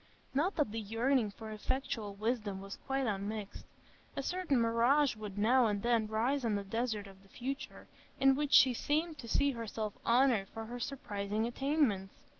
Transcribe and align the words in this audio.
Not 0.33 0.55
that 0.55 0.71
the 0.71 0.79
yearning 0.79 1.29
for 1.29 1.51
effectual 1.51 2.15
wisdom 2.15 2.59
was 2.59 2.79
quite 2.87 3.05
unmixed; 3.05 3.65
a 4.15 4.23
certain 4.23 4.59
mirage 4.59 5.15
would 5.15 5.37
now 5.37 5.67
and 5.67 5.83
then 5.83 6.07
rise 6.07 6.43
on 6.43 6.55
the 6.55 6.63
desert 6.63 7.05
of 7.05 7.21
the 7.21 7.29
future, 7.29 7.85
in 8.19 8.33
which 8.33 8.51
she 8.51 8.73
seemed 8.73 9.19
to 9.19 9.27
see 9.29 9.51
herself 9.51 9.93
honoured 10.03 10.49
for 10.49 10.65
her 10.65 10.79
surprising 10.79 11.45
attainments. 11.45 12.15